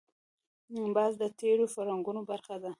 [0.95, 2.69] باز د تېرو فرهنګونو برخه ده